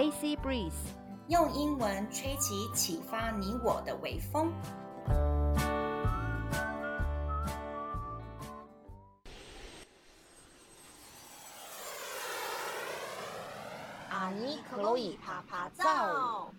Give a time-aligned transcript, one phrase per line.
[0.00, 0.72] AC Breeze，
[1.28, 4.50] 用英文吹起启发你我的微风。
[14.08, 16.50] 阿尼克洛伊趴趴造。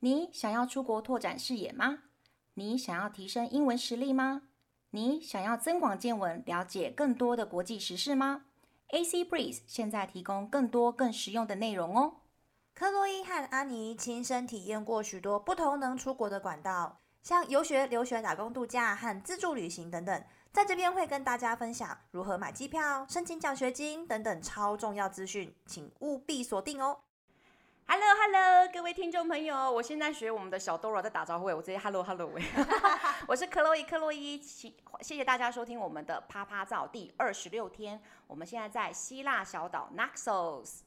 [0.00, 2.00] 你想要出国拓展视野吗？
[2.52, 4.42] 你想要提升英文实力吗？
[4.90, 8.44] 你想要增广见闻，了解更多的国际时事吗
[8.94, 12.20] ？AC Breeze 现在提供更多更实用的内容哦。
[12.74, 27.00] 克洛伊和阿尼亲身体验过许多不同能出国的管道，像游学、留学、打工度假和自助旅行等等，在这边会跟大家分享如何买机票、申请奖学金等等超重要资讯，请务必锁定哦。
[27.86, 32.40] Hello，Hello，hello, 各位听众朋友，我现在学我们的小 Dora 在打招呼，我直接 Hello，Hello，hello,
[33.28, 40.80] 我是克洛伊，克洛伊，谢谢大家收听我们的啪啪照第二十六天，我们现在在希腊小岛 Naxos。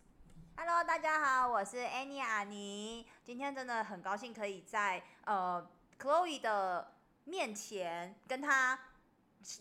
[0.57, 5.66] Hello，大家好，我是 Annie 阿尼，今天真的很高兴可以在呃
[5.97, 6.94] 克洛伊的
[7.25, 8.77] 面前跟他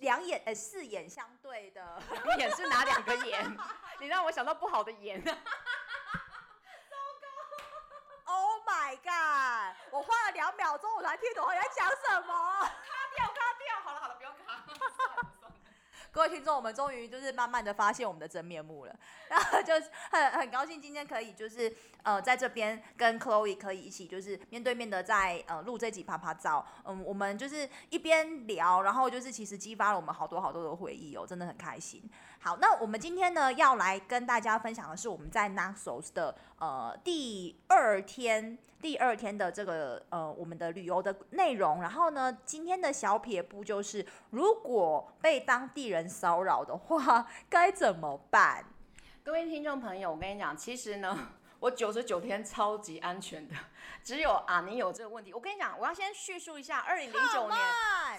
[0.00, 2.00] 两眼呃四眼相对的，
[2.38, 3.56] 眼是哪两个眼？
[4.00, 5.22] 你让我想到不好的眼。
[8.76, 9.74] My God！
[9.90, 12.60] 我花了两秒钟，我才听懂你在讲什么。
[12.62, 12.68] 卡
[13.16, 13.55] 掉，卡。
[16.16, 18.96] 各位听众，我们终于就是慢慢的发现我们的真面目了，
[19.28, 19.74] 然后就
[20.10, 21.70] 很很高兴今天可以就是
[22.02, 32.02] 呃在这边跟 Chloe 可以一起就是面对面的在呃录这集趴趴照，嗯，我们就是一边聊，然后就是其实激发了我们好多好多的回忆哦，真的很开心。
[32.38, 38.56] 好，那我们今天呢要来跟大家分享的是我们在 Naxos 的呃第二天。
[38.78, 48.64] 第二天的这个呃，我们的旅游的内容，然后呢，今天的小撇步就是，如果被当地人骚扰的话，该怎么办？
[49.22, 53.54] 各位听众朋友，我跟你讲，其实呢， 我九十九天超级安全的，
[54.02, 55.32] 只有阿尼有这个问题。
[55.32, 57.58] 我跟你讲，我要先叙述一下二零零九年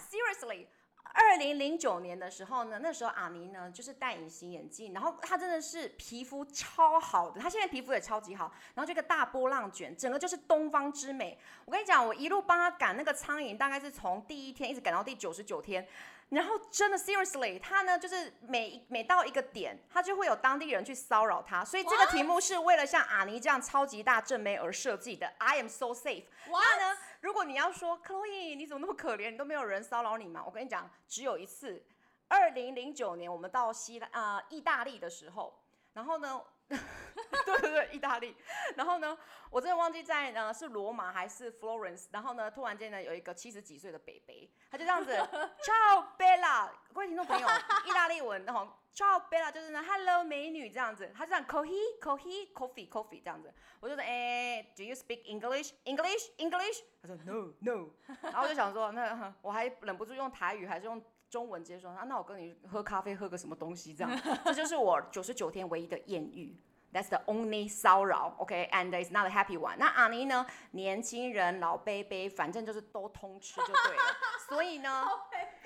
[0.02, 0.68] ，Seriously。
[1.14, 11.40] 二零零九年的时候呢，那时候阿尼呢就是戴隐形眼镜，然后他真的是皮肤超好的，他现在皮肤也超级好，然后这个大波浪卷，整个就是东方之美。
[11.66, 15.88] 我跟你讲，我一路帮他赶那个苍蝇，大概是从第一天一直赶到第九十九天。
[16.30, 25.26] 然后真的，seriously，他呢就是每每到一个点，他就会有当地人去骚扰他，所以这个题目是为了像阿尼这样超级大正妹而设计的。
[25.38, 26.26] I am so safe。
[26.48, 30.44] 那呢，如果你要说 Chloe，你怎么那么可怜，你都没有人骚扰你吗？
[30.46, 31.86] 我跟你讲，只有一次，
[32.28, 35.58] 二零零九年我们到希腊啊、呃、意大利的时候，
[35.94, 36.42] 然后呢。
[37.46, 38.36] 对对对，意大利。
[38.76, 39.18] 然后呢，
[39.50, 42.08] 我真的忘记在呢是罗马还是 Florence。
[42.12, 45.12] 然后呢，突然间呢有一个七十几岁的北北，他就这样子，
[45.64, 47.48] Ciao Bella，各位听众朋友，
[47.86, 56.82] 意大利文，然后 Ciao Bella 就是呢，Hello 美女这样子，他就这样 Coffee Coffee Coffee Coffee 这样子，我就说哎，Do you speak English English English？
[57.02, 57.90] 他说 No No，
[58.22, 61.04] 然后我就想说，那我还忍不住用台语还是用。
[61.30, 66.56] 中文直接说啊，那我跟你喝咖啡，喝个什么东西这样， 这就是我九十九天唯一的艳遇。
[66.94, 69.04] That's the only 骚扰，OK，and、okay?
[69.04, 69.76] it's not a happy one。
[69.78, 70.48] 那阿尼呢？
[70.72, 74.02] 年轻人、老伯伯，反正就是都通吃就对了。
[74.48, 75.06] 所以呢，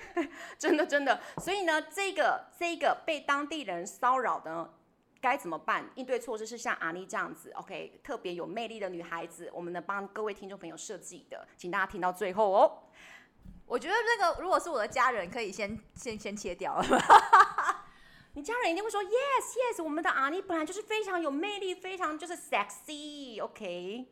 [0.58, 4.74] 真的真的，所以呢，这个这个被当地人骚扰的
[5.20, 5.88] 该怎么办？
[5.94, 12.82] 应对措施是像阿尼这样子，OK，特别有魅力的女孩子，我们呢帮各位听众朋友设计的，请大家听到最后哦。
[13.66, 16.84] 我觉得那个如果是我的家人，可以先先先切掉了。
[18.34, 19.10] 你家人一定会说 yes
[19.74, 24.06] yes，我们的阿尼本来就是非常有魅力，非常就是 sexy，OK？、Okay?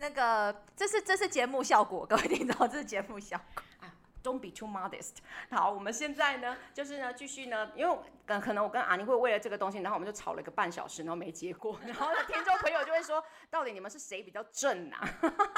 [0.00, 3.62] 那个这是这是节目效果，各位听到这是节目效果。
[3.78, 3.94] 啊
[4.24, 5.18] ，Don't be too modest。
[5.50, 15.08] 好，我们现在呢，就是呢继续呢，因为可能我跟阿尼会为了这个东西，然后我们就吵了一个半小时，然后没结果，然后呢听众朋友就会说，到底你们是谁比较正啊？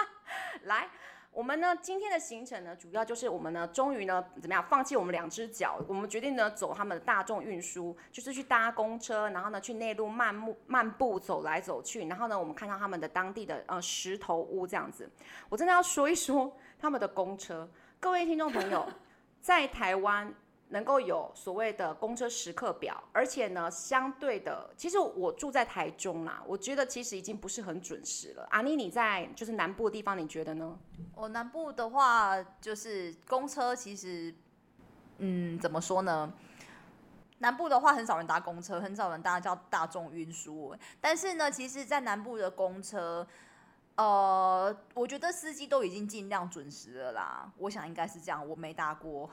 [0.65, 0.91] 来。
[1.37, 15.07] 我们呢，今天的行程呢，主要就是我们呢，终于呢，怎么样，放弃我们两只脚，我们决定呢，走他们的大众运输，就是去搭公车，然后呢，去内陆漫步漫步走来走去，然后呢，我们看到他们的当地的呃石头屋这样子。
[15.51, 17.69] 我真的要说一说他们的公车，
[18.01, 18.89] 各位听众朋友，
[19.43, 20.35] 在台湾。
[20.69, 28.47] 能够有所谓的公车时刻表，而且呢，相对的，其实我住在台中啦，我觉得其实已经不是很准时了。
[28.51, 30.77] 阿妮，你在就是南部的地方，你觉得呢？
[31.15, 34.35] 我南部的话，就是公车其实，
[35.19, 36.33] 嗯，怎么说呢？
[37.39, 40.75] 南部的话，很少人搭公车，很少人搭叫大众运输。
[41.01, 43.27] 但是呢，其实，在南部的公车，
[43.97, 47.53] 呃，我觉得司机都已经尽量准时了啦。
[47.59, 49.31] 我想应该是这样，我没搭过。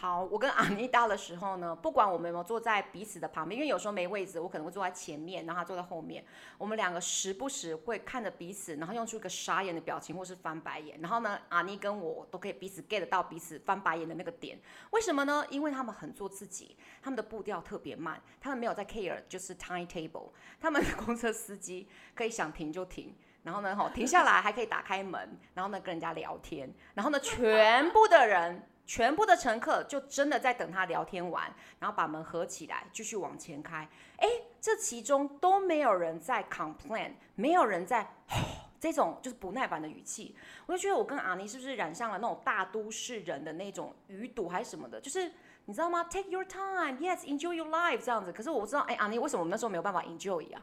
[0.00, 6.24] 好，我跟 阿妮搭的时候呢，不管我们有没有坐在彼此的旁边，因为有时候没位置，我可能会坐在前面，然后他坐在后面。
[6.56, 11.00] 我们两个时不时会看着彼此，然后用出一个傻眼的表情，或是翻白眼。
[11.00, 14.56] 然后呢，阿妮跟我都可以彼此 get 到彼此翻白眼的那个点。
[14.90, 15.44] 为什么呢？
[15.50, 20.30] 因为他们很做自己，他们的步调特别慢，他们没有在 care 就是 timetable。
[20.62, 23.16] 他们的公车司机可以想停就停。
[23.42, 31.48] 然后呢，吼，停下来还可以打开门，然后呢跟人家聊天，然后呢全部的人，全部的乘客就真的在等他聊天完，
[31.78, 33.88] 然后把门合起来继续往前开。
[34.16, 34.26] 哎，
[34.60, 38.38] 这其中都没有人在 complain，没有人在吼
[38.80, 40.34] 这种就是不耐烦的语气。
[40.66, 44.98] 我就觉得我跟阿妮是不是染上了那种大都市人的那种余毒还是什么的？
[45.00, 45.30] 就是
[45.66, 48.32] 你知道吗？Take your time，yes，enjoy your life 这样子。
[48.32, 50.62] 可是我不知道，哎，阿妮为什么我们那时候没有办法 enjoy 啊？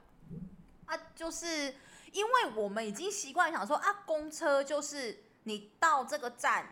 [0.88, 1.76] 啊，就是。
[2.12, 6.66] 因为我们已经习惯想说啊，公车就是你到这个站，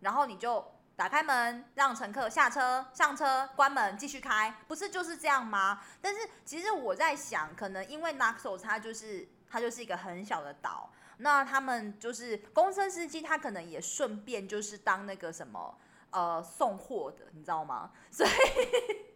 [0.00, 5.80] 然后你就打开门让乘客下车、上车、关门继续开，不是就是这样吗？
[6.02, 15.78] 但是其实我在想，可能因为 Naxos 它就是它就是一个很小的岛，那他们就是公车司机，他可能也顺便就是当那个什么
[16.10, 17.92] 呃送货的，你知道吗？
[18.10, 19.07] 所以。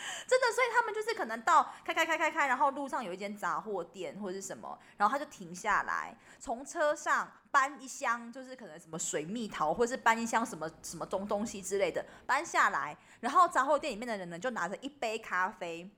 [0.26, 15.90] 真的，所以他们就是可能到开开开开开，然后路上有一间杂货店或者是什么，然后他就停下来，从车上搬一箱，就是可能什么水蜜桃，或者是搬一箱什么什么东东西之类的搬下来，然后杂货店里面的人呢就拿着一杯咖啡。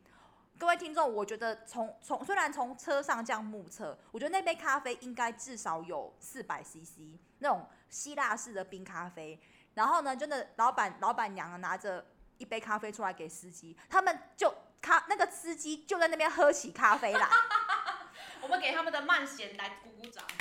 [0.58, 9.40] 各位听众，我觉得从从虽然从车上这样目测，我觉得那杯咖啡应该至少有四百 CC 那种希腊式的冰咖啡。
[9.75, 12.05] 然后呢，真的老板老板娘拿着。
[12.43, 17.29] 一杯咖啡出来给司机，他们就咖那个司机就在那边喝起咖啡来。
[18.43, 20.25] 我们给他们的慢贤来鼓鼓掌。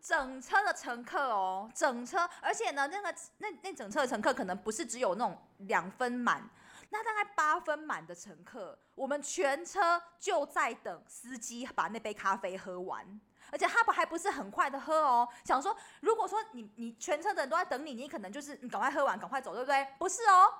[0.00, 6.48] 整车的乘客哦，整车，而且呢，那个那那整车的乘客可能不是只有那种两分满，
[6.90, 13.20] 那大概八分满的乘客，我们全车就在等司机把那杯咖啡喝完。
[13.50, 19.86] 而且他不还不是很快的喝哦，想说如果说你你全车的人都在等你，你可能就是你赶快喝完赶快走，对不对？
[19.98, 20.52] 不是哦，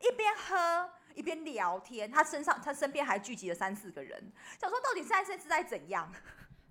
[0.00, 6.10] 一边喝一边聊天，他身上他身边还聚集了三四个人，想说到底现在是在怎样？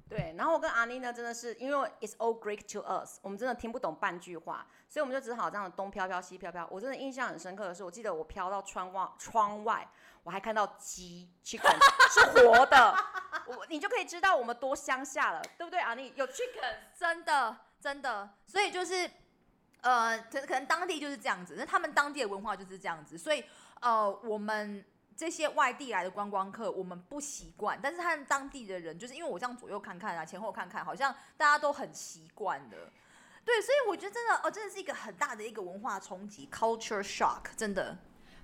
[0.10, 6.68] 对，然后我跟阿妮呢，真的是因为 it's all Greek to us，我们真的听不懂半句话，所以我们就只好这样东飘飘西飘飘。
[6.72, 9.88] 我真的印象很深刻的是，我记得我飘到窗外窗外，
[10.24, 11.78] 我还看到鸡 chicken
[12.12, 12.96] 是活的。
[13.48, 15.96] 我你就可以知道我们多乡下了，对不对啊？
[15.96, 19.10] 你有 chicken，真的真的，所以就是
[19.82, 23.44] 呃，可可能当地就是这样子，那他们当地的文化就是这样子，所以
[23.82, 24.86] 呃，我们
[25.16, 32.78] 这些外地来的观光客，我们不习惯，但是他们当地的人，就是因为我这样左右看看啊，前后看看，好像大家都很习惯的，
[33.44, 37.98] 对，所以我觉得真的哦，真的是一个很大的一个文化冲击，culture shock，真的。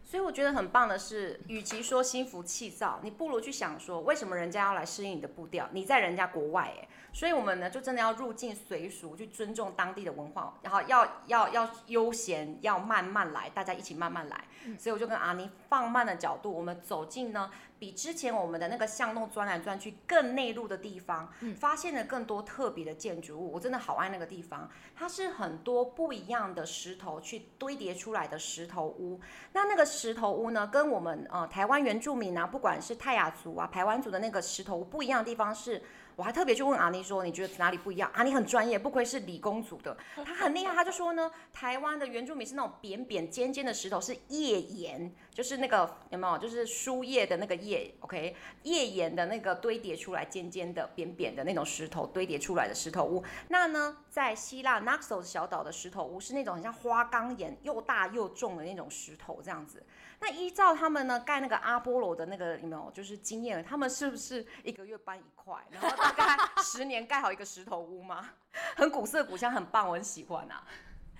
[0.07, 5.67] 所以我觉得很棒的是，与其说心浮气躁，你不如去想说，为什么人家要来适应你的步调？
[5.71, 14.45] 你在人家国外哎，所以我们呢就真的要入境随俗，去尊重当地的文化，然后要要要悠闲，要慢慢来，大家一起慢慢来。
[14.77, 17.49] 所以我就跟阿妮放慢的角度，我们走进呢。
[17.77, 23.51] 比之前我们的那个巷弄钻来钻去更内陆的地方，嗯，发现了更多特别的建筑物。
[23.51, 29.19] 我真的好爱那个地方，它是很多不一样的石头去堆叠出来的石头屋。
[29.53, 35.81] 那那个石头屋呢，跟我们呃台湾原住民啊，不管是泰雅族啊、排湾族的那个石头屋不一样的地方是。
[36.15, 38.09] 我还特别去问阿妮说，你觉得哪里不一样？
[38.13, 40.73] 阿妮很专业，不愧是理工组的，他很厉害。
[40.73, 46.37] 他就说呢，台湾的原住民是那种扁扁尖尖的石头，是页岩，就是那个有没有？
[46.37, 53.23] 就是书叶的那个叶，OK，页岩的那个堆叠出来尖尖的、扁扁的那种石头堆叠出来的石头屋。
[53.49, 59.85] 那呢，在希腊 Naxos 小岛的石头屋是那种很像花岗岩，又大又重的那种石头，这样子。
[60.25, 62.89] 那依照他们呢盖那个阿波罗的那个有没有？
[62.91, 68.31] 就是经验，他们是不是一个月搬一块，然后大概十年盖好一个石头屋吗？
[68.75, 70.63] 很古色古香，很棒，我很喜欢啊。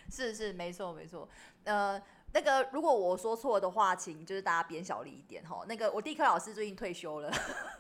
[0.10, 1.30] 是是，没错没错。
[1.66, 2.02] 呃，
[2.34, 5.64] 那个如果我说错的话，请就是大家变小力一点哈。
[5.68, 7.32] 那个我地科老师最近退休了，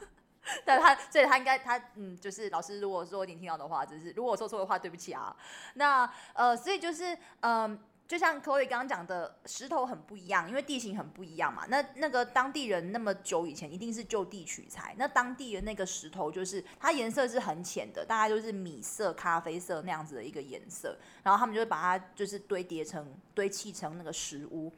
[0.63, 5.36] 但他所以他应该他嗯，就是老师如果说你听到的话，就是如果我说错的话，对不起啊。
[5.74, 7.79] 那呃，所以就是嗯。
[8.08, 11.66] 就像 Chloe 刚刚讲的，石头很不一样，因为地形很不一样嘛。
[11.68, 24.72] 那那个当地人那么久以前一定是就地取材，那当地的那个石头就是它颜色是很浅的，大概就是米色、咖啡色那样子的一个颜色，然后他们就会把它就是堆叠成堆砌成那个石屋。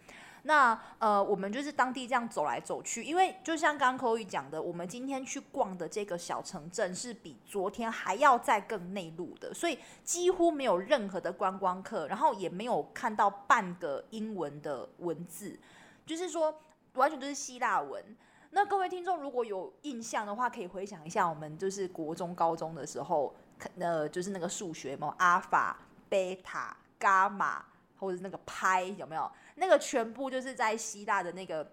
[0.48, 15.60] 那呃，我们就是当地这样走来走去，因为就像刚刚 Chloe 讲的，我们今天去逛的这个小城镇是比昨天还要再更内陆的，所以几乎没有任何的观光客，然后也没有看到半个英文的文字，
[16.06, 16.62] 就是说
[16.94, 18.02] 完全都是希腊文。
[18.52, 23.36] 那各位听众如果有印象的话，可以回想一下我们就是国中、高中的时候，
[23.78, 25.78] 呃，就是那个数学嘛，阿尔法、
[26.08, 27.66] 贝塔、伽马，
[28.00, 29.30] 或者是那个派，有没有？
[29.58, 31.72] 那个全部就是在希腊的那个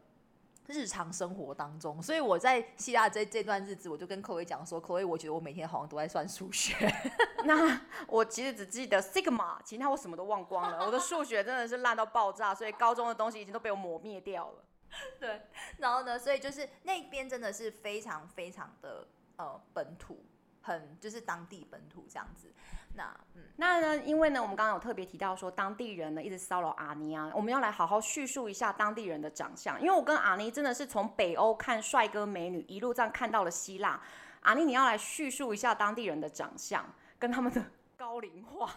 [0.67, 6.75] 日常生活当中，所以我在希腊这这段日子，我就跟 Chloe 讲说，Chloe，我觉得我每天好像都在算数学。
[7.45, 10.87] 那我其实只记得 sigma，其他我什么都忘光了。
[10.87, 14.64] 我的数学真的是烂到爆炸，所以高中的东西已经都被我磨灭掉了。
[15.21, 15.43] 对，
[15.79, 20.25] 然后呢，所以就是那边真的是非常非常的呃本土，
[20.64, 22.50] 很就是当地本土这样子。
[22.97, 23.97] 那嗯，那呢？
[24.04, 29.80] 因为呢，我们刚刚有特别提到说，当地人呢一直骚扰阿妮啊，我们要来好好叙述一下当地人的长相。
[29.80, 34.00] 因为我跟阿妮真的是从北欧看帅哥美女，一路这样看到了希腊。
[34.40, 37.62] 阿妮，你要来叙述一下当地人的长相跟他们的
[37.99, 38.71] 高龄化。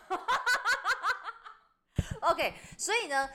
[2.21, 3.29] OK，所以呢，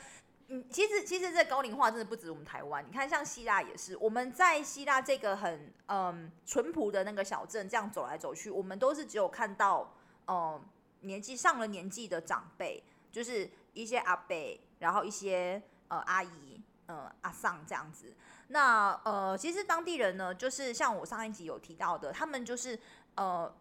[0.49, 9.95] 嗯，其实其实这高龄化真的不止我们台湾，你看像希腊也是，我们在希腊这个很嗯淳朴的那个小镇这样走来走去，我们都是只有看到。
[10.29, 10.63] 嗯，
[11.01, 12.81] 年纪上了年纪的长辈，
[13.11, 18.15] 就是一些阿伯，然后一些呃阿姨，呃阿桑这样子。
[18.47, 22.79] 那呃，其实当地人呢，就是像我上一集有提到的，他们就是
[23.17, 23.53] 呃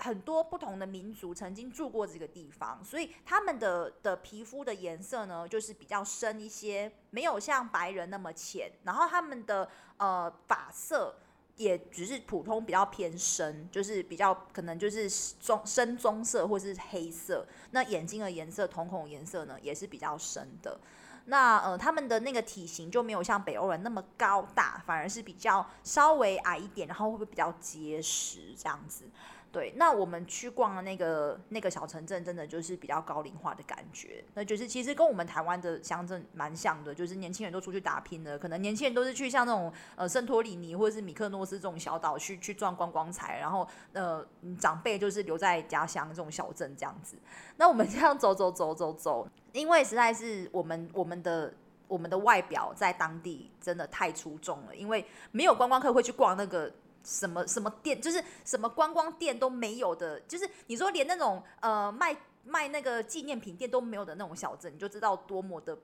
[0.00, 8.72] 很多不同的民族曾经住过这个地方，所以他们的的皮肤的颜色呢，就是比较深一些，没有像白人那么浅。
[8.84, 11.14] 然后他们的呃发色。
[11.56, 17.46] 也只是普通比较偏深，就是比较可能就是棕深棕色或是黑色。
[17.72, 20.80] 那眼睛的颜色，瞳孔颜色呢，也是比较深的。
[21.26, 29.04] 那呃，他们的那个体型就没有像北欧人那么高大，反而是比较稍微矮一点，然后会不会比较结实这样子？
[29.52, 34.24] 对，那我们去逛的那个那个小城镇，真的就是比较高龄化的感觉。
[34.34, 44.24] 那就是其实跟我们台湾的乡镇蛮像的，就是年轻人都出去打拼了，可能年轻人都是去像那种呃圣托里尼或者是米克诺斯这种小岛去去赚观光财，然后呃
[44.56, 47.16] 长辈就是留在家乡这种小镇这样子。
[47.56, 51.52] 那我们这样走走走走走，因为实在是我们我们的
[51.88, 56.72] 我们的外表在当地真的太出众了，因为没有观光客会去逛那个。
[57.02, 65.76] 什么什么店，就是什么观光店都没有的，就是你说连那种呃卖卖那个纪念品店都没有的那种小镇，你就知道多么的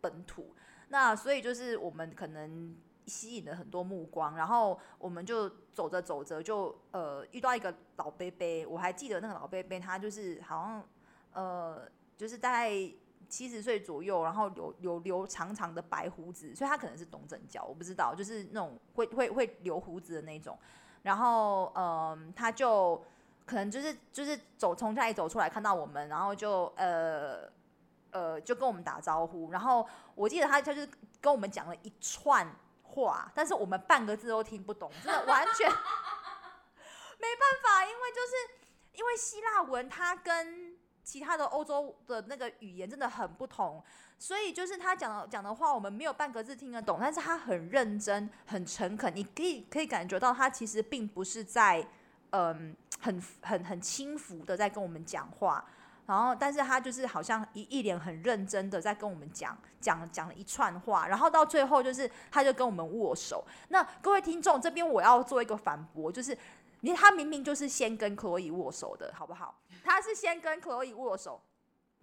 [0.00, 0.54] 本土。
[0.88, 10.88] 那所以就是我们可能吸引了很多目光，然后我们就走着走着就呃遇到一个老伯伯，我还记得那个老伯伯，他就是好像
[11.32, 12.72] 呃就是大概。
[13.28, 20.58] 七十岁左右，然后留留留长长的白胡子，所以他可能是东正教，我不知道，就是那种会会会留胡子的那种。
[21.02, 23.04] 然后，嗯、他就
[23.44, 27.48] 可能就是就是走从家里走出来，看到我们，然后就呃
[28.10, 29.50] 呃就跟我们打招呼。
[29.52, 30.86] 然后我记得他他就
[31.20, 32.46] 跟我们讲了一串
[32.82, 35.68] 话，但是我们半个字都听不懂，真的完全
[37.18, 38.34] 没办法，因为就是
[38.94, 40.65] 因为希腊文它跟。
[41.06, 43.80] 其他的欧洲的那个语言真的很不同，
[44.18, 51.86] 所以就是他讲的讲的话，我们没有半个字听得懂，但是他很认真、很诚恳，你可以可以感觉到他其实并不是在
[52.30, 55.64] 嗯很很很轻浮的在跟我们讲话，
[56.06, 63.46] 然后但是他就是好像一一脸很认真的在跟我们讲讲讲了一串话，然后到最后就是他就跟我们握手。
[63.68, 66.36] 那各位听众这边我要做一个反驳，就是。
[66.80, 69.52] 你他明明就是先跟 Chloe 握手的，好不好？
[69.86, 71.40] 他是先跟 Chloe 握手，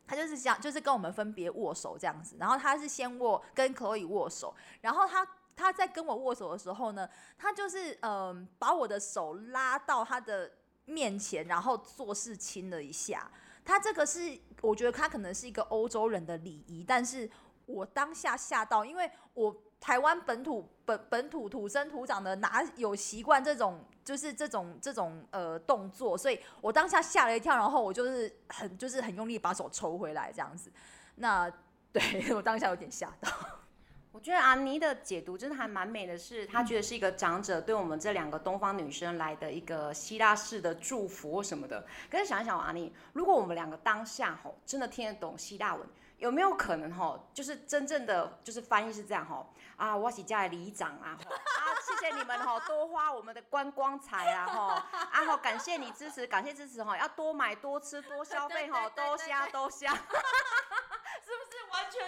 [0.07, 2.37] 他就是想就是跟我们分别握手这样子。
[2.39, 10.51] 然后他是先握跟 Chloe 握手，然后他他在跟我握手的时候呢，他就是嗯、把我的手拉到他的
[10.85, 13.29] 面前，然后做事亲了一下。
[13.65, 17.29] 他这个是我觉得他可能是一个欧洲人的礼仪，但是
[17.65, 19.55] 我当下吓到，因为我。
[19.83, 30.71] 台湾本土本本土土生土长的哪有习惯这种就是这种这种呃动作，所以我当下吓了一跳，然后我就是很就是很用力把手抽回来这样子。
[31.15, 31.51] 那
[31.91, 32.01] 对
[32.35, 33.29] 我当下有点吓到。
[34.11, 41.83] 我觉得阿妮的解读真的还蛮美的是，是她觉得是一个长者对我们这两个东方女生来的一个希腊式的祝福或什么的。
[42.11, 45.87] 可是想一想，阿妮，如果我们两个当下吼真的听得懂希腊文。
[46.23, 59.93] 有没有可能哈，就是真正的就是翻译是这样哈啊，我是家的里长啊，啊，谢谢你们哈，多花我们的观光财啊哈，啊好感谢你支持，感谢支持哈，要多买多吃多消费哈，多虾多虾，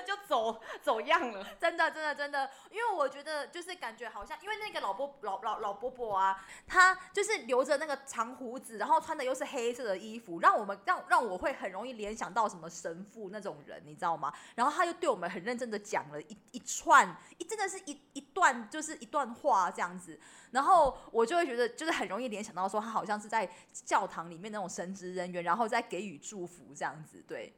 [0.06, 14.34] 就走走样了，真的真的真的，因为我觉得就是感觉好像，因为那个老伯老老老伯伯啊，他就是留着那个长胡子，然后穿的又是黑色的衣服，让我们让让我会很容易联想到什么神父那种人，你知道吗？
[14.56, 20.20] 然后他又对我们很认真的讲了一一串一真的是一一段就是一段话这样子，
[20.52, 27.54] 然后我就会觉得就是很容易联想到说他好像是在教堂里面那种神职人员，然后再给予祝福这样子，对。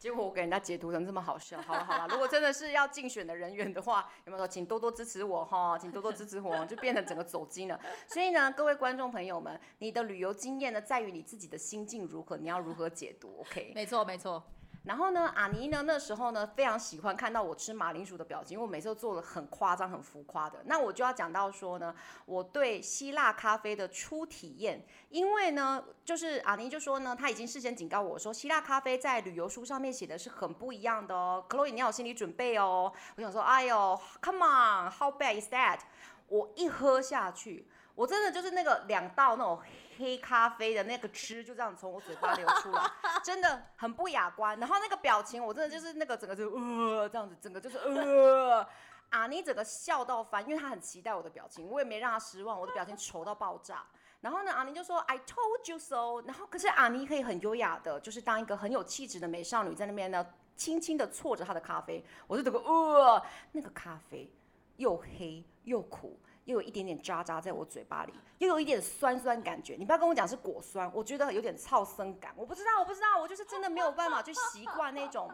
[0.00, 7.78] 结果我给人家解读成这么好笑，好了好了，如果真的是要竞选的人员的话，有没有说请多多支持我哈，请多多支持我， 就变成整个走金了。
[8.08, 13.72] 所以呢，各位观众朋友们，你的旅游经验呢，在于你自己的心境如何，你要如何解读，OK？
[13.74, 14.42] 没错没错。
[14.84, 20.62] 然后呢，阿尼呢那时候呢非常喜欢看到我吃马铃薯的表情，因为我每次都做的很夸张、很浮夸的。
[20.64, 21.94] 那我就要讲到说呢，
[22.24, 32.90] 我对希腊咖啡的初体验，因为呢，就是阿尼就说呢，他已经事先警告我说，希腊咖啡在旅游书上面写的是很不一样的哦克洛伊你要有心理准备哦。
[33.16, 35.80] 我想说，哎呦，Come on，How bad is that？
[36.28, 39.60] 我一喝下去，我真的就是那个两道那种。
[40.00, 42.90] 黑咖啡的那个汁就这样从我嘴巴流出来，
[43.22, 44.58] 真的很不雅观。
[44.58, 48.66] 然后那个表情，我真的就是那个整个就呃这样子，整个就是呃
[49.10, 53.84] 啊，妮整个笑到翻，因为她很期待我的表情，我也没让她失望，我的表情丑到爆炸。
[54.20, 56.20] 然后呢，阿妮就说 I told you so。
[56.26, 60.26] 然后可是阿妮可以很优雅的，就是当一个很有气质的美少女在那边呢，
[60.56, 64.30] 轻轻的啜着她的咖啡，我就整个呃那个咖啡
[64.76, 66.18] 又黑又苦。
[66.50, 69.76] 又有一点点渣渣在我嘴巴里，又有一点酸酸感觉。
[69.78, 72.34] 你不要跟我讲是果酸，我觉得有点草酸感。
[72.36, 75.30] 我不知道，我不知道，我就是真的没有办法去习惯那种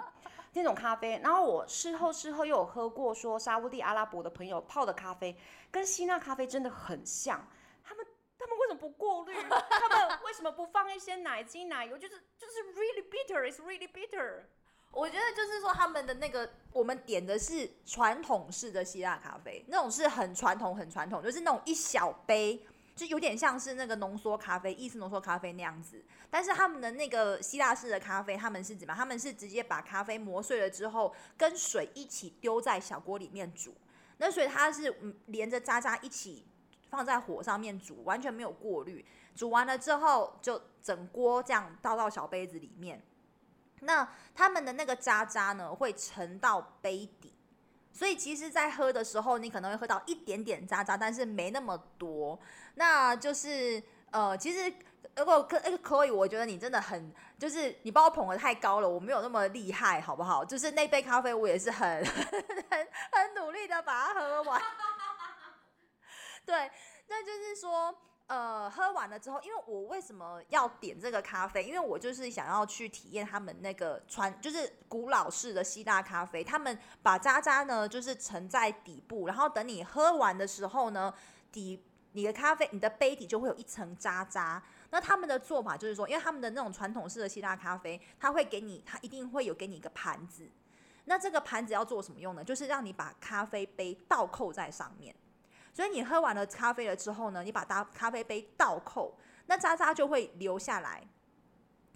[0.52, 1.18] 那种咖啡。
[1.22, 5.36] 然后我事后事后又有喝过说沙乌地阿拉伯的朋友泡的咖啡，
[5.70, 7.48] 跟希腊咖啡真的很像。
[7.82, 8.06] 他们
[8.38, 9.34] 他们为什么不过滤？
[9.48, 11.96] 他们为什么不放一些奶精奶油？
[11.96, 14.42] 就是就是 really bitter，it's really bitter。
[14.92, 22.64] 我觉得就是说，他们的那个，我们点的是传统式的希腊咖啡，那种是很传统、很传统，就是那种一小杯，
[22.94, 26.02] 就有点像是那个浓缩咖啡、意式浓缩咖啡那样子。
[26.30, 28.94] 但是他们的那个希腊式的咖啡，他们是怎么？
[28.94, 33.74] 他们是直接把咖啡磨碎了之后，跟水一起丢在小锅里面煮。
[34.16, 34.94] 那所以它是
[35.26, 36.46] 连着渣渣一起
[36.88, 39.04] 放在火上面煮，完全没有过滤。
[39.34, 43.02] 煮完了之后，就整锅这样倒到小杯子里面。
[43.80, 47.32] 那他们的那个渣渣呢，会沉到杯底，
[47.92, 52.38] 所以其实，在喝的时候，你可能会喝到一点点渣渣，但是没那么多。
[52.74, 54.72] 那就是呃，其实
[55.16, 60.44] 如果可可以，我觉得你真的很，就是你把我捧得太高了，我没有那么厉害，好不好？
[60.44, 62.04] 就是那杯咖啡，我也是很
[62.70, 64.60] 很很努力的把它喝完。
[66.44, 66.70] 对，
[67.08, 67.94] 那就是说。
[68.28, 71.62] 呃，喝完了之后，因为我为什么要点这个咖啡？
[71.62, 76.42] 因为我就是想要去体验他们那个传，就是古老式的希腊咖啡。
[76.42, 81.14] 他们把渣渣呢，就是盛在底部，然后等你喝完的时候呢，
[81.52, 81.80] 底
[82.12, 84.60] 你的咖啡，你的杯底就会有一层渣渣。
[84.90, 90.50] 那他们的做法就是说，因为他们的那种传统式的希腊咖啡，他会给你，他一定会有给你一个盘子。
[91.04, 92.42] 那这个盘子要做什么用呢？
[92.42, 95.14] 就是让你把咖啡杯倒扣在上面。
[95.76, 101.06] 所以你喝完了咖啡了之后呢，你把大咖啡杯倒扣，那渣渣就会流下来，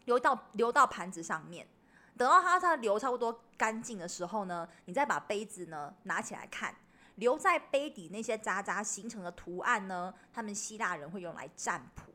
[0.05, 1.67] 流到流到盘子上面。
[2.15, 6.77] 等到它它流差不多干净的时候呢，你再把杯子呢拿起来看，
[7.15, 12.13] 留在杯底那些渣渣形成的图案呢，他们希腊人会用来占卜，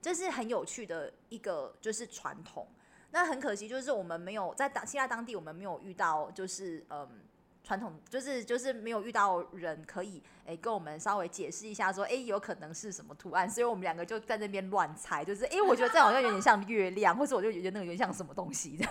[0.00, 2.66] 这是很有趣的一个就是传统。
[3.10, 7.23] 那很可惜就是我们没有在当希腊当地，我们没有遇到就是嗯。
[7.64, 18.86] 传统就是就是没有遇到人可以诶、跟我们稍微解释一下说诶、有可能是什么图案，所以我们两个就在那边乱猜，就是诶、我觉得这好像有点像月亮，或者我就觉得那个有点像什么东西的。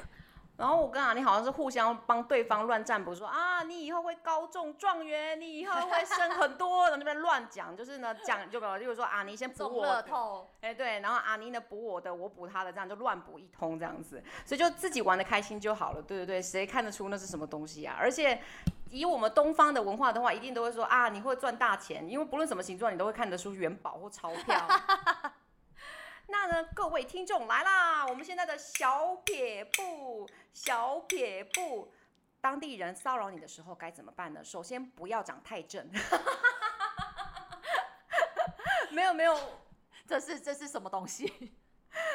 [0.56, 9.84] 然后我跟阿尼好像是互相帮对方乱占卜，说啊，你以后会高中状元，你以后会生很多，然后那边乱讲，就是呢讲就比如就是说阿妮先补我，
[10.62, 17.96] 哎、欸、对，然后阿尼呢补我的，我补他的，这样就乱补一通这样子，所以就自己玩的开心就好了，对对对，谁看得出那是什么东西啊？
[18.00, 18.40] 而且
[18.92, 24.56] 以我们东方的文化的话，一定都会说啊，你会赚大钱，因为不论什么形状，你都会看得出元宝或钞票。
[26.34, 28.08] 那呢，各位听众来啦！
[28.08, 31.94] 我们现在的小撇步，小撇步，
[32.42, 34.44] 当地人骚扰你的时候该怎么办呢？
[34.44, 35.88] 首先不要长太正。
[38.90, 39.40] 没 有没有，
[40.08, 41.54] 这是这是什么东西？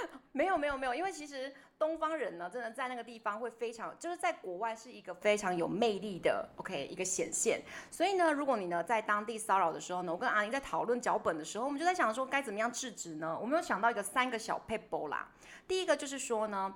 [0.33, 7.63] 没有没有没有，因为其实东方人呢，真的在那个地方会非常，就是在国外是一个非常有魅力的，OK，一个显现。
[7.91, 13.39] 所以呢，如果你呢在当地骚扰的时候呢，我跟阿玲在讨论脚本的时候，我们就在想说该怎么样制止呢？
[13.41, 15.29] 我们有想到一个三个小 p e b l e 啦。
[15.67, 16.75] 第一个就是说呢，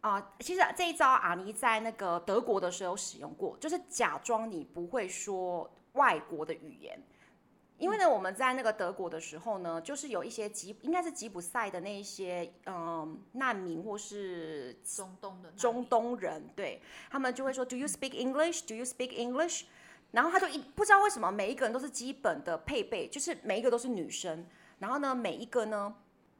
[0.00, 7.00] 啊、其实这一招阿尼在那个德国的时候使用过，就是假装你不会说外国的语言。
[7.78, 18.66] 因为呢，我们在那个德国的时候呢，就是有一些吉，应该是吉普赛的那一些嗯难民或是中东的中东人，对，他们就会说 Do you speak English?
[18.66, 19.64] Do you speak English?
[20.12, 24.46] 然后他就一不知道为什么每一个人都是基本的配备，就是每一个都是女生，
[24.78, 25.94] 然后呢，每一个呢。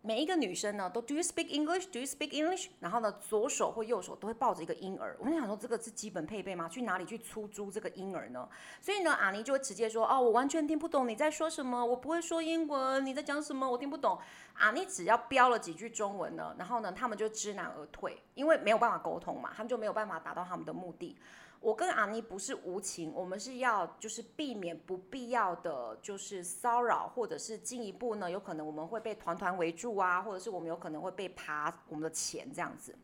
[0.07, 1.87] 每一个女生呢，都 Do you speak English?
[1.91, 2.69] Do you speak English?
[2.79, 5.17] 然后呢，左手或右手都会抱着一个婴儿。
[5.19, 6.69] 我们想说，这个是基本配备吗？
[6.69, 8.49] 去哪里去出租这个婴儿呢？
[8.81, 13.69] 所以呢，阿尼就会直接说：哦，我完全听不懂你在说什么，我不会说英文，你在讲什么？
[13.69, 14.17] 我听不懂。
[14.55, 21.17] 阿尼只要标了几句中文呢，然后呢，他们就知难而退，因为没有办法沟通嘛，他们就没有办法达到他们的目的。
[21.61, 32.95] 我跟阿妮不是无情，我们是要就是避免不必要的就是骚扰，或者是进一步呢，有可能我们会被团团围住啊，或者是我们有可能会被爬我们的钱这样子。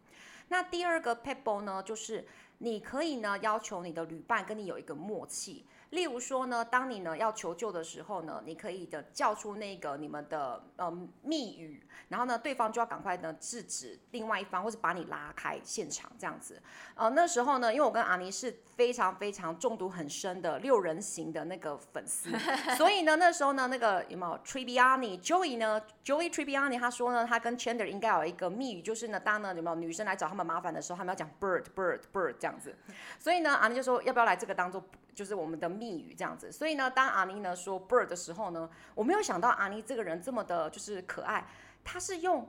[0.48, 2.26] 那第二个 pebble 呢，就是
[2.58, 5.64] 你可以呢要求你的旅伴跟你有一个默契。
[5.92, 10.90] 例如说呢，当你呢要求救的时候呢，你可以的叫出那个你们的呃
[11.22, 16.60] 密语，然后呢对方就要赶快呢制止另外一方，或是把你拉开现场这样子。
[16.94, 22.30] 呃那时候呢，因为我跟阿尼是非常非常中毒很深的六人行的那个粉丝，
[22.76, 32.74] 所以呢那时候呢那个有没有 Tribbiani Joey 呢 Joey Tribbiani 他说呢他跟 Chandler 应该有一个密语，就是呢当呢有没有女生来找他们麻烦的时候，他们要讲 bird bird bird 这样子。
[33.18, 34.82] 所以呢阿尼就说要不要来这个当做。
[35.14, 41.46] 就是我们的密语这样子，所以呢，当阿妮呢说 bird 的时候呢，我没有想到阿妮这个人这么的，就是可爱，
[41.84, 42.48] 他是用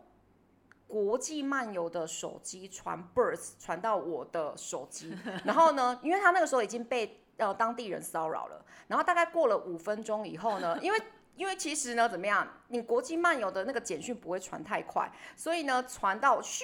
[0.87, 11.01] 国际漫游的手机传 birds 传到我的手机，然后呢，因为他那个时候已经被呃当地人骚扰了，然后大概过了五分钟以后呢，因为。
[11.35, 12.47] 因为其实呢，怎么样？
[12.67, 16.63] 你国际漫游的那个简讯不会传太快，所以呢，传到嘘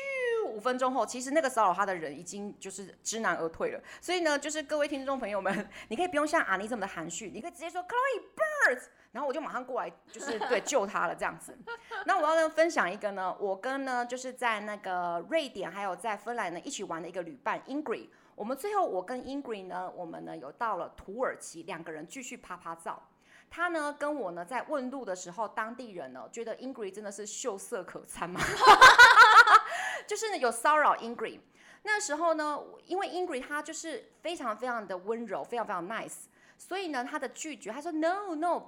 [0.60, 3.82] 五分钟后，其实那个骚扰他的人已经就是知难而退了。
[4.02, 11.58] 所以呢，就是各位听众朋友们，你可以不用像阿尼这么的含蓄，你可以直接说 Chloe birds，然后我就马上过来，就是对救他了这样子。
[12.06, 23.02] 那我要跟分享一个呢，我跟呢就是在那个瑞典还有在芬兰呢一起玩的一个旅伴 Ingrid，我们最后我跟 Ingrid 呢，我们呢有到了土耳其，两个人继续趴趴走。
[23.52, 28.39] 他呢跟我呢在问路的时候，当地人呢觉得 Ingrid 真的是秀色可餐嘛，
[30.10, 31.39] 就是有骚扰 Ingrid。
[31.84, 36.24] 那时候呢，因为 Ingrid 她就是非常非常的温柔，非常非常 nice，
[36.58, 38.63] 所以呢她的拒绝，她说 no no。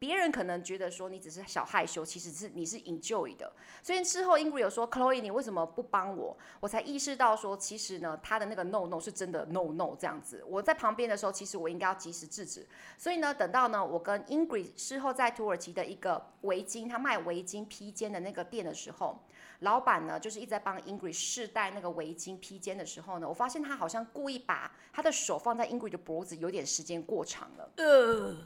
[0.00, 3.52] 别人可能觉得说你只是小害羞，其实是你是 enjoy 的。
[3.82, 6.34] 所以事后 Ingrid 有说，Chloe 你为什么不帮我？
[6.58, 10.42] 我才意识到说，其实呢，他的那个 no no 是真的 no no 这样子。
[10.48, 12.66] 我在旁边的时候，其实我应该要及时制止。
[12.96, 19.20] 所以呢，等到呢，我跟 Ingrid 事后在土耳其的一个围巾，他卖围巾披肩的那个店的时候，
[19.60, 27.70] 老板呢就是一直在帮 Ingrid 试戴那个围巾披肩的时候呢，我发现他好像故意把他的手放在 Ingrid 的脖子，有点时间过长了。
[27.76, 28.36] 呃。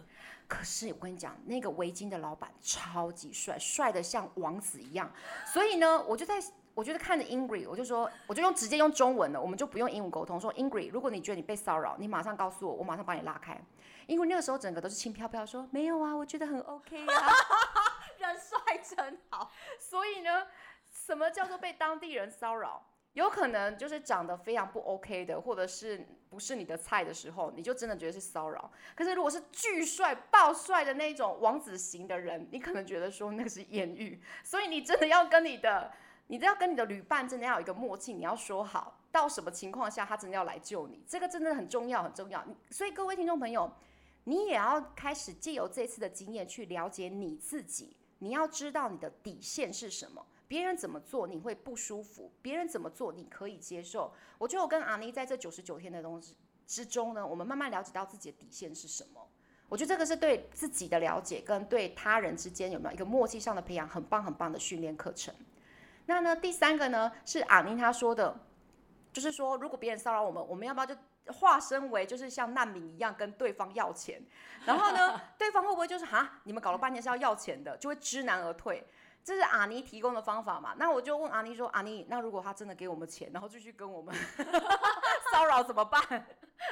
[0.46, 5.10] 可是我跟你讲，那个围巾的老板超级帅，帅的像王子一样。
[5.46, 6.34] 所以呢，我就在，
[6.74, 10.38] 我就看着 Ingrid，我就说，我就用直接用中文了，我们就不用英文沟通。
[10.38, 13.58] 说 Ingrid，如果你觉得你被骚扰，你马上告诉我，我马上把你拉开。
[14.06, 17.32] 因为那个时候整个都是轻飘飘，说没有啊，我觉得很 OK 啊，
[18.20, 19.00] 人帅真好。
[19.00, 19.03] 所以呢，
[21.04, 22.82] 什么叫做被当地人骚扰？
[23.12, 28.70] 有可能就是长得非常不 OK 的，或者是不是你的菜的时候，你就真的觉得是骚扰。
[28.94, 34.18] 可是如果是巨帅、爆帅的那种王子型的人，你可能觉得说那是艳遇。
[34.42, 35.92] 所以你真的要跟你的，
[36.28, 42.42] 你都要跟你的旅伴真的要有一个默契，你要说好到什么情况下他真的要来救你，这个真的很重要，很重要。
[42.70, 43.70] 所以各位听众朋友，
[44.24, 50.24] 你也要开始借由这次的经验去了解你自己，你要知道你的底线是什么。
[50.46, 54.12] 别人怎么做你会不舒服，别人怎么做你可以接受。
[54.38, 59.26] 我觉得我跟阿妮在这九十九天的东西之中呢，我们慢慢了解到自己的底线是什么。
[59.68, 65.34] 我觉得这个是对自己的了解跟对他人之间有没有一个默契上的培养，很棒很棒的训练课程。
[66.06, 68.38] 那呢，第三个呢是阿妮她说的，
[69.12, 70.94] 就是说如果别人骚扰我们，我们要不要就
[71.32, 74.22] 化身为就是像难民一样跟对方要钱？
[74.66, 78.86] 然后呢，对方会不会就是哈，你们搞了半天是要要钱的，就会知难而退？
[79.24, 80.74] 这是阿尼提供的方法嘛？
[80.76, 84.14] 那我就问阿尼说：“阿尼，那如果他真的给我们钱，然后继续跟我们
[85.32, 85.98] 骚扰怎么办？”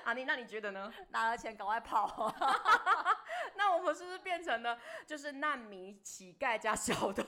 [0.05, 0.93] 阿尼，那你觉得呢？
[1.09, 2.31] 拿了钱赶快跑。
[3.57, 7.25] 那我们是不是变成了就是难民、乞丐加小偷？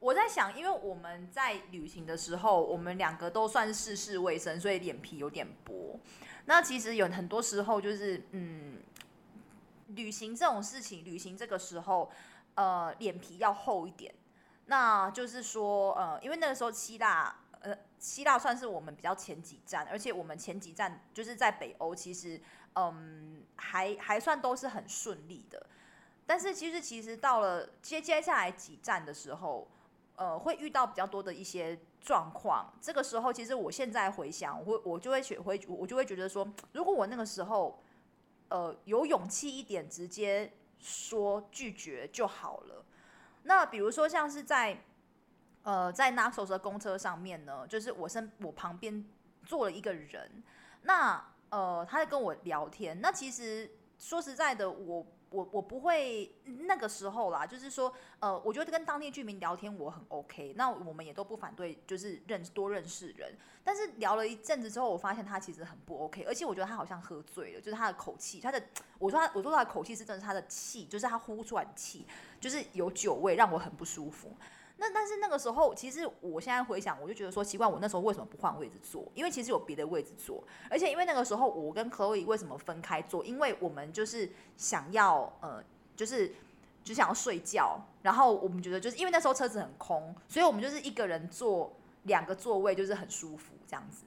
[0.00, 5.98] 我在想，因为我们在旅行的时候，我们两个都算世事事未深，所以脸皮有点薄。
[6.44, 8.82] 那其实有很多时候就是，嗯，
[9.88, 12.12] 旅行这种事情，旅行这个时候。
[12.56, 14.14] 呃，脸皮要厚一点，
[14.66, 22.40] 那就是说，呃，因为那个时候希腊，呃，希腊算是我们比较前几站，而且我们前几站就是在北欧，其实
[22.74, 25.66] 嗯还还算都是很顺利的。
[26.24, 29.68] 但是其实其实到了接接下来几站的时候，
[30.16, 32.72] 呃，会遇到比较多的一些状况。
[32.80, 37.80] 这个时候，其实我现在回想，我会我就会学会我就会觉得说，如果我那个时候
[38.48, 42.84] 呃有勇气一点，直接说拒绝就好了。
[43.42, 44.82] 那比如说像是在。
[45.62, 49.04] 呃，在 Naxos 的公车上面呢，就是我身我旁边
[49.44, 50.44] 坐了一个人，
[50.82, 53.00] 那呃，他在跟我聊天。
[53.00, 55.04] 那其实说实在的，我
[55.36, 56.34] 我我不会
[56.66, 63.36] 那个时候啦，就是说，呃，我觉得跟当地居民聊天我很 OK，那我们也都不反对，就是认多认识人。
[63.62, 68.62] 但是聊了一阵子之后，我发现他其实很不 OK，而且我觉得他好像喝醉了，就是他的口气，他的
[68.98, 72.06] 我说他我说他的口气是真的是他的气，就是他呼出来的气，
[72.40, 74.34] 就是有酒味，让我很不舒服。
[74.78, 79.10] 那但是那个时候，其实我现在回想，我就觉得说奇怪，我那时候为什么不换位置坐？
[79.14, 83.24] 因为其实有别的位置坐，而且因为那个时候我跟 Chloe 为什么分开坐？
[83.24, 85.64] 因为我们就是想要呃，
[85.96, 86.34] 就是
[86.84, 94.04] 就想要睡觉，然后我们觉得就是因为那时候车子很空，所以我们就是一个人坐两个座位，就是很舒服这样子。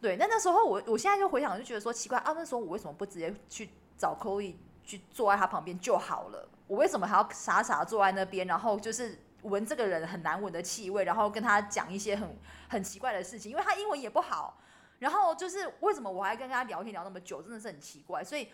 [0.00, 6.48] 对，那那时候我我现在就回想，就觉得说奇怪啊，那时候我为什么不直接去找 Chloe 去坐在他旁边就好了？
[6.68, 8.46] 我为什么还要傻傻坐在那边？
[8.46, 9.18] 然后就是。
[9.42, 12.36] 闻这个人很难闻的气味，然后跟他讲一些很
[12.68, 14.58] 很奇怪的事情，因为他英文也不好。
[14.98, 18.24] 然后就是为什么我还跟他聊天聊那么久，真的是很奇怪。
[18.24, 18.48] 所以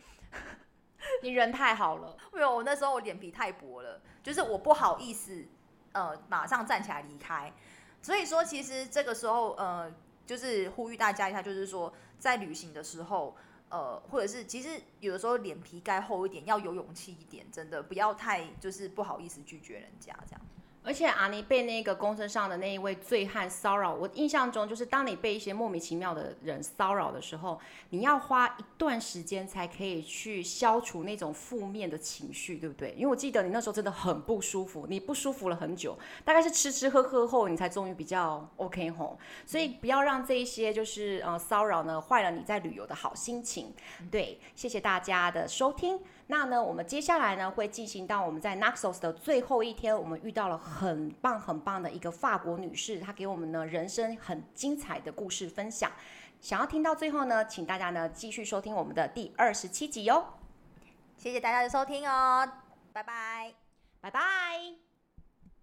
[1.22, 5.46] 你人太好了， 没有，我那时候我脸皮太薄了，就是我不好意思
[5.92, 7.50] 呃马上站起来离开。
[8.02, 9.90] 所以说，其实这个时候呃，
[10.26, 13.34] 就是呼吁大家一下，就是说在旅行的时候
[13.70, 20.40] 呃，或者是其实有的时候脸皮该厚一点，要有勇气一点，真的不要太就是不好意思拒绝人家这样。
[20.84, 32.92] 而且阿尼被那个公车上的那一位醉汉骚扰，我印象中就是当你被一些莫名其妙的人骚扰的时候，你要花一段时间才可以去消除那种负面的情绪，对不对？
[32.98, 39.18] 因为我记得你那时候真的很不舒服，你不舒服了很久，大概是吃吃喝喝后，你才终于比较 OK 吼。
[39.46, 43.72] 所以不要让这一些就是呃骚扰呢坏了你在旅游的好心情。
[44.10, 45.98] 对，谢谢大家的收听。
[46.26, 55.92] 那呢，我们接下来呢会进行到我们在 Naxos 的最后一天，我们遇到了很棒很棒的一个法国女士，她给我们呢人生很精彩的故事分享。
[56.40, 60.24] 想要听到最后呢，请大家呢继续收听我们的第二十七集哟。
[61.16, 62.46] 谢谢大家的收听哦，
[62.92, 63.54] 拜拜，
[64.00, 64.83] 拜拜。